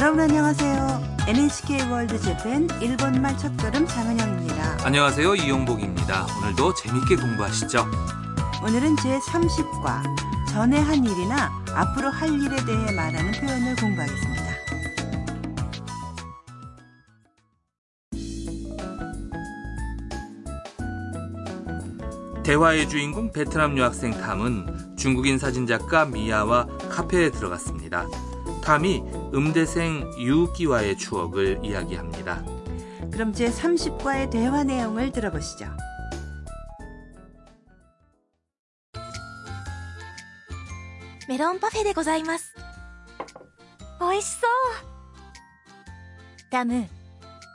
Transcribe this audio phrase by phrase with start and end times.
[0.00, 1.16] 여러분 안녕하세요.
[1.26, 4.86] NHK 월드 재팬 일본말 첫걸음 장은영입니다.
[4.86, 5.34] 안녕하세요.
[5.34, 6.24] 이용복입니다.
[6.38, 7.84] 오늘도 재밌게 공부하시죠.
[8.64, 10.04] 오늘은 제30과
[10.50, 14.44] 전에 한 일이나 앞으로 할 일에 대해 말하는 표현을 공부하겠습니다.
[22.44, 28.06] 대화의 주인공 베트남 유학생 탐은 중국인 사진작가 미아와 카페에 들어갔습니다.
[28.67, 32.43] 탐이 음대생 유우기와의 추억을 이야기합니다.
[33.11, 35.65] 그럼 제30과의 대화 내용을 들어보시죠.
[41.29, 42.53] メロンパフェでございます。
[43.99, 44.49] 美味しそう
[46.51, 46.87] タム、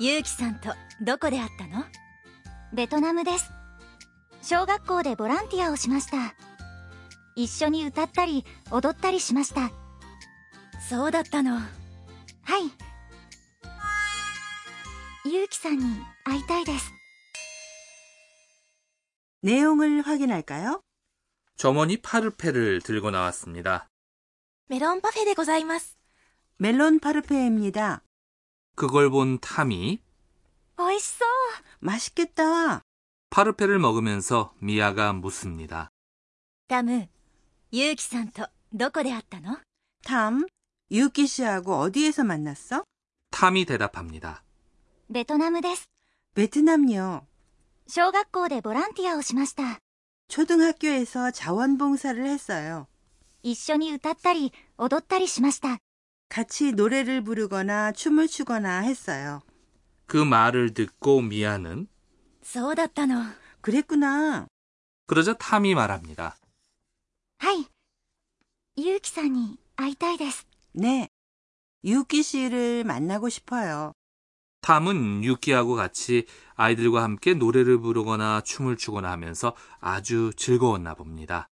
[0.00, 0.70] ユウキさんと
[1.02, 1.84] どこで会ったの
[2.72, 3.50] ベトナムです
[4.42, 6.34] 小学校でボランティアをしました
[7.36, 9.70] 一緒に歌ったり踊ったりしましたは
[10.88, 11.58] そうだったの。
[11.58, 11.62] い
[15.30, 15.84] ゆうきさんに
[16.24, 16.90] 会いたいです
[19.42, 20.80] 내용을 확인할까요?
[21.56, 23.88] 점원이 파르페를 들고 나왔습니다.
[24.68, 25.96] メロンパフェでございます。
[26.58, 28.02] 멜론 파르페입니다.
[28.76, 30.00] 그걸 본 탐이
[30.78, 31.28] 美味しそう
[31.80, 32.82] 맛있겠다.
[33.30, 35.90] 파르페를 먹으면서 미아가 묻습니다.
[36.68, 37.08] タム、
[37.72, 39.58] ユウキさんとどこで会ったの
[40.04, 40.46] 탐,
[40.92, 42.84] 유키 씨하고 어디에서 만났어?
[43.30, 44.42] 탐이 대답합니다.
[45.10, 45.88] ベトナムです
[46.34, 47.26] 베트남요.
[47.86, 49.78] 小学校でボランティアをしました
[50.28, 52.86] 초등학교에서 자원봉사를 했어요.
[53.42, 55.78] 一緒に歌ったり踊ったりしました
[56.28, 59.40] 같이 노래를 부르거나 춤을 추거나 했어요.
[60.06, 61.88] 그 말을 듣고 미아는
[62.42, 63.24] そうだったの。
[63.60, 64.46] 그랬구나.
[65.06, 66.36] 그러자 탐이 말합니다.
[67.38, 67.66] はい
[68.76, 71.08] ゆうきさんに会いたいです 네.
[71.84, 73.92] 유키 씨를 만나고 싶어요.
[74.60, 81.48] 탐은 유키하고 같이 아이들과 함께 노래를 부르거나 춤을 추거나 하면서 아주 즐거웠나 봅니다.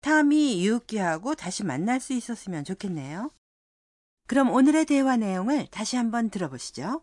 [0.00, 3.30] 탐이 유키하고 다시 만날 수 있었으면 좋겠네요.
[4.26, 7.02] 그럼 오늘의 대화 내용을 다시 한번 들어보시죠.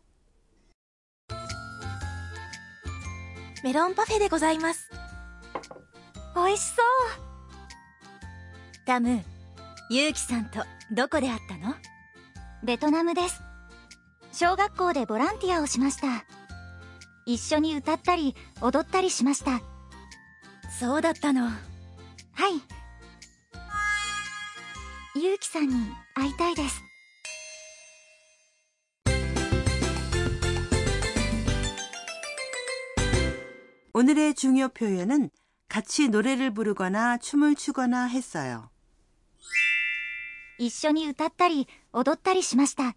[3.66, 4.92] メロンパフェでございます。
[6.36, 6.86] 美味しそう
[8.86, 9.24] タム、
[9.90, 10.60] ユウキさんと
[10.92, 11.76] どこで会ったの
[12.64, 13.42] ベトナムです
[14.34, 16.26] 小学校でボランティアをしました
[17.26, 19.62] 一緒に歌ったり踊ったりしましたは
[20.80, 21.50] そうだったの。
[25.16, 25.74] いゆうきさんに
[26.14, 26.84] 会いたいです
[33.94, 35.30] 오늘의 중요 표현은
[35.70, 38.70] 같이 노래를 부르거나 춤을 추거나 했어요.
[40.60, 42.96] 一緒に歌ったり踊ったりしました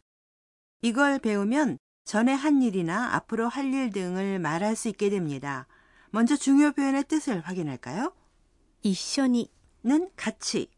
[0.82, 5.66] 이걸 배우면 전에 한 일이나 앞으로 할 일 등을 말할 수 있게 됩니다.
[6.10, 8.12] 먼저 중요 표현의 뜻을 확인할까요?
[8.82, 9.50] 一緒に
[9.84, 10.70] 는 같이,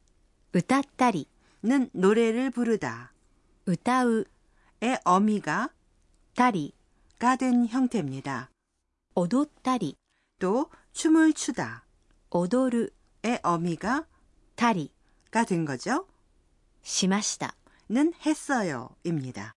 [0.53, 1.29] 歌ったり
[1.63, 3.13] 는 노래를 부르다,
[3.67, 4.27] 歌う
[4.81, 5.71] 의 어미가
[6.35, 6.75] たり
[7.19, 8.51] 가 된 형태입니다.
[9.15, 9.97] 踊ったり
[10.39, 11.85] 또 춤을 추다,
[12.31, 14.07] 踊る 의 어미가
[14.57, 14.91] たり
[15.31, 16.07] 가 된 거죠.
[16.85, 17.55] しました
[17.89, 19.53] 는 했어요입니다.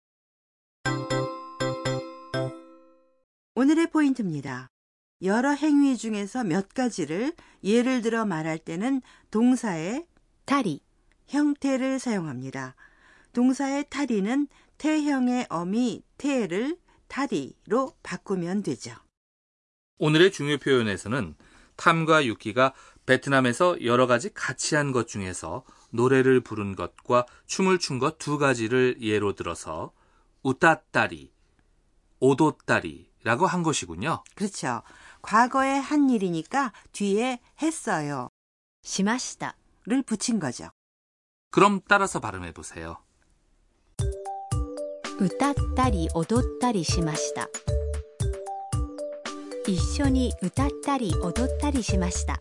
[3.55, 4.69] 오늘의 포인트입니다.
[5.21, 9.01] 여러 행위 중에서 몇 가지를 예를 들어 말할 때는
[9.31, 10.05] 동사의
[10.45, 10.81] たり
[11.27, 12.75] 형태를 사용합니다.
[13.33, 14.47] 동사의 타리는
[14.77, 18.95] 태형의 어미 태를 타리로 바꾸면 되죠.
[19.99, 21.35] 오늘의 중요 표현에서는
[21.77, 22.73] 탐과 유키가
[23.05, 28.97] 베트남에서 여러 가지 같이 한 것 중에서 노래를 부른 것과 춤을 춘 것 두 가지를
[29.01, 29.91] 예로 들어서
[30.43, 31.31] 우따따리,
[32.19, 34.23] 오도따리라고 한 것이군요.
[34.35, 34.81] 그렇죠.
[35.21, 38.29] 과거에 한 일이니까 뒤에 했어요.
[38.83, 39.55] しました
[39.85, 40.69] 를 붙인 거죠.
[41.51, 42.97] 그럼 따라서 발음해 보세요.
[45.19, 47.47] 歌ったり踊ったりしました
[49.67, 52.37] 一緒に歌ったり踊ったりしました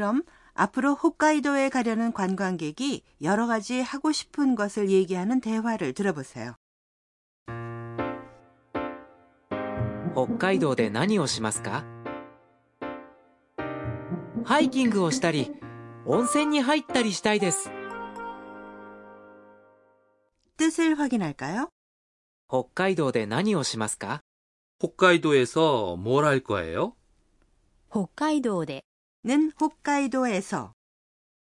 [0.00, 0.22] 그럼
[0.54, 6.54] 앞으로 홋카이도에 가려는 관광객이 여러 가지 하고 싶은 것을 얘기하는 대화를 들어보세요.
[10.14, 11.84] 北海道で何をしますか
[14.44, 15.52] ハイキングをしたり
[16.06, 17.70] 温泉に入ったりしたいです
[20.56, 21.68] 뜻을 확인할까요?
[22.48, 24.22] 北海道で何をしますか
[24.80, 26.94] 홋카이도에서 뭘 할 거예요?
[27.90, 28.82] 北海道で
[29.24, 30.72] 홋카이도에서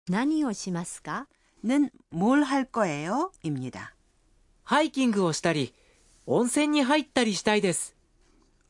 [0.08, 1.26] 何をしますか
[1.64, 3.32] 는 뭘 할 거예요?
[3.42, 3.94] 입니다.
[4.64, 5.75] ハイキングをしたり
[6.26, 7.96] 温泉に入ったりしたいです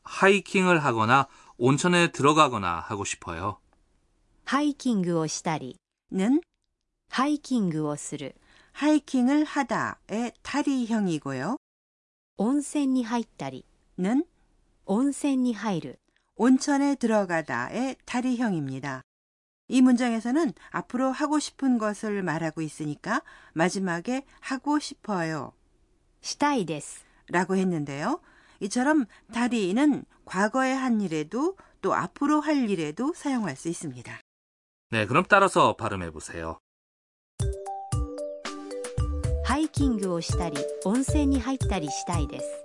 [0.03, 1.27] 하이킹을 하거나
[1.57, 3.59] 온천에 들어가거나 하고 싶어요.
[4.45, 5.77] ハイキングをしたり
[6.11, 6.41] 는
[7.09, 8.35] ハイキングをする
[8.73, 11.57] 하이킹을 하다의 탈의형이고요.
[12.37, 13.65] 温泉に入ったり
[13.99, 14.23] 는
[14.85, 15.99] 温泉に入る
[16.35, 19.01] 온천에 들어가다의 탈의형입니다.
[19.67, 23.21] 이 문장에서는 앞으로 하고 싶은 것을 말하고 있으니까
[23.53, 25.53] 마지막에 하고 싶어요
[26.21, 28.19] したいです 라고 했는데요.
[28.59, 34.19] 이처럼 다리는 과거에 한 일에도 또 앞으로 할 일에도 사용할 수 있습니다.
[34.91, 36.59] 네, 그럼 따라서 발음해 보세요.
[39.43, 42.64] ハイキングをしたり温泉に入ったりしたいです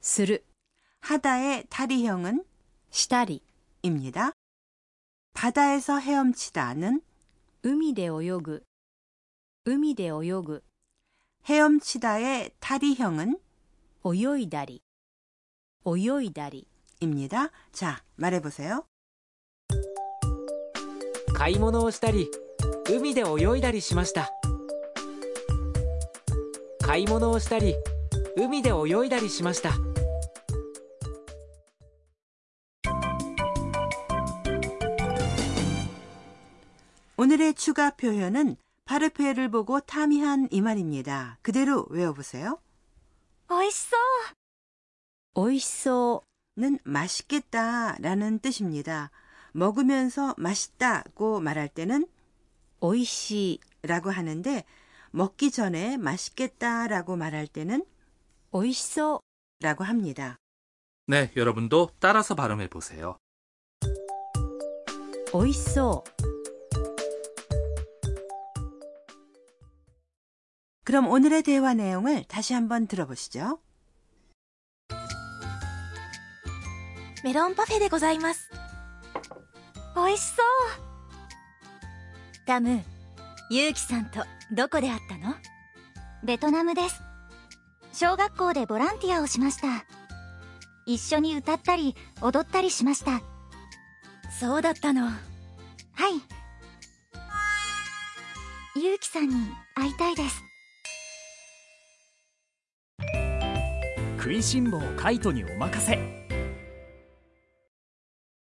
[0.00, 0.44] する
[1.00, 2.44] 하다의 탈의형은
[2.90, 3.42] したり
[3.82, 4.32] 입니다.
[5.34, 7.00] 바다에서 헤엄치다는
[7.62, 8.64] 海で泳ぐ
[9.64, 10.62] 海で泳ぐ
[11.44, 13.38] 헤엄치다의 탈의형은
[14.04, 14.82] 泳いだり
[15.86, 16.68] 泳いだり
[17.00, 17.50] 입니다.
[17.72, 18.84] 자, 말해 보세요.
[21.34, 22.30] 買い物をしたり
[22.88, 24.30] 海で泳いだりしました
[26.80, 27.74] 買い物をしたり
[28.36, 29.72] 海で泳いだりしました
[37.27, 41.37] 오늘의 추가 표현은 파르페를 보고 탐의한 이 말입니다.
[41.41, 42.61] 그대로 외워보세요.
[43.49, 43.97] 맛있어!
[45.35, 49.11] 맛있어는 맛있겠다 라는 뜻입니다.
[49.51, 52.07] 먹으면서 맛있다고 말할 때는
[52.79, 54.63] 오이시라고 하는데
[55.11, 57.85] 먹기 전에 맛있겠다 라고 말할 때는
[58.51, 59.19] 오이소
[59.59, 60.37] 라고 합니다.
[61.07, 63.17] 네, 여러분도 따라서 발음해 보세요.
[65.33, 66.05] 오이소
[70.86, 73.60] 그럼 오늘의 대화 내용을 다시 한번 들어보시죠.
[77.24, 78.50] メロンパフェでございます
[79.94, 80.46] 美味しそう
[82.46, 82.82] タム
[83.48, 85.34] ユウキさんとどこで会ったの
[86.24, 87.00] ベトナムです
[87.92, 89.84] 小学校でボランティアをしました
[90.84, 93.22] 一緒に歌ったり踊ったりしましたは
[94.40, 95.12] そうだったのい
[98.80, 99.34] ユウキさんに
[99.76, 100.45] 会いたいです
[104.26, 105.98] 食いしん坊カイトにお任せ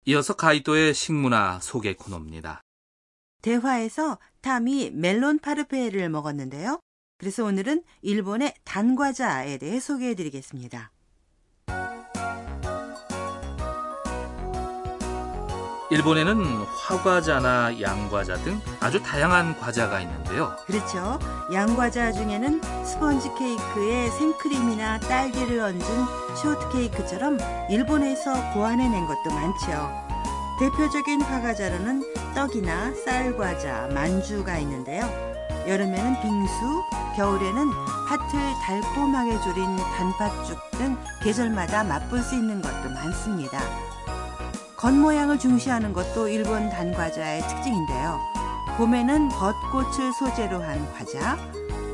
[0.06, 2.62] 이어서 가이도의 식문화 소개 코너입니다.
[3.42, 6.80] 대화에서 탐이 멜론 파르페를 먹었는데요.
[7.18, 10.92] 그래서 오늘은 일본의 단과자에 대해 소개해 드리겠습니다.
[15.93, 20.55] 일본에는 화과자나 양과자 등 아주 다양한 과자가 있는데요.
[20.65, 21.19] 그렇죠.
[21.53, 25.79] 양과자 중에는 스펀지 케이크에 생크림이나 딸기를 얹은
[26.35, 27.37] 쇼트케이크처럼
[27.69, 30.03] 일본에서 고안해낸 것도 많죠.
[30.59, 35.03] 대표적인 화과자로는 떡이나 쌀과자, 만주가 있는데요.
[35.67, 36.83] 여름에는 빙수,
[37.15, 37.69] 겨울에는
[38.09, 43.59] 팥을 달콤하게 졸인 단팥죽 등 계절마다 맛볼 수 있는 것도 많습니다.
[44.83, 48.19] 겉모양을 중시하는 것도 일본 단과자의 특징인데요.
[48.77, 51.37] 봄에는 벚꽃을 소재로 한 과자,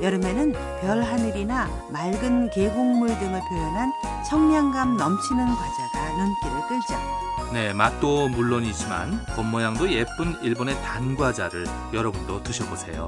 [0.01, 3.93] 여름에는 별 하늘이나 맑은 계곡물 등을 표현한
[4.27, 7.53] 청량감 넘치는 과자가 눈길을 끌죠.
[7.53, 13.07] 네, 맛도 물론이지만 겉모양도 예쁜 일본의 단과자를 여러분도 드셔보세요.